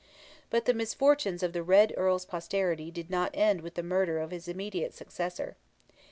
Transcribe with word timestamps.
But 0.49 0.65
the 0.65 0.73
misfortunes 0.73 1.43
of 1.43 1.53
the 1.53 1.61
Red 1.61 1.93
Earl's 1.95 2.25
posterity 2.25 2.89
did 2.89 3.11
not 3.11 3.29
end 3.35 3.61
with 3.61 3.75
the 3.75 3.83
murder 3.83 4.17
of 4.17 4.31
his 4.31 4.47
immediate 4.47 4.95
successor. 4.95 5.57